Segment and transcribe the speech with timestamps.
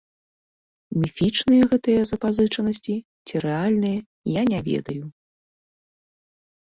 [1.01, 2.95] Міфічныя гэтыя запазычанасці
[3.27, 3.99] ці рэальныя,
[4.37, 5.01] я не ведаю.